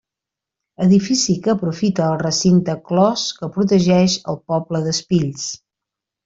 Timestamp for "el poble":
4.35-4.83